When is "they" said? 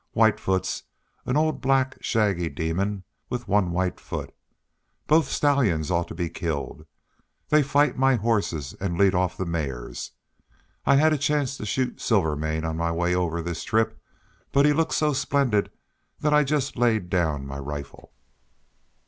7.49-7.61